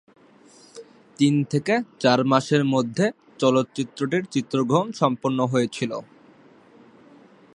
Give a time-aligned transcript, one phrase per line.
[1.19, 3.05] তিন থেকে চার মাসের মধ্যে
[3.39, 5.91] চলচ্চিত্রটির চিত্রগ্রহণ সম্পন্ন হয়েছিল।